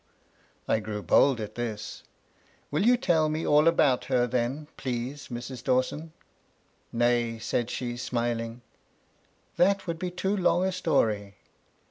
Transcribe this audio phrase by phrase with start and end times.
[0.67, 2.01] I grew bold at this.
[2.07, 2.09] ^^
[2.71, 5.63] Will you tell me all about her then, please Mrs.
[5.63, 6.09] Dawson r
[6.91, 8.63] "Nay," said she, smiling,
[9.57, 11.35] "that would be too long a story.